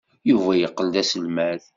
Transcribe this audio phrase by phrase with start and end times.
[0.29, 1.61] Yuba yeqqel d aselmad.